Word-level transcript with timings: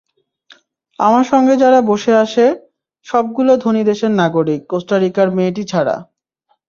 আমার 0.99 1.25
সঙ্গে 1.31 1.53
যারা 1.63 1.79
বসে 1.89 2.13
আসে 2.23 2.45
সবগুলো 3.05 3.51
ধনী 3.63 3.81
দেশের 3.83 4.11
নাগরিক, 4.21 4.61
কোস্টারিকার 4.71 5.27
মেয়েটি 5.37 5.63
ছাড়া। 5.71 5.95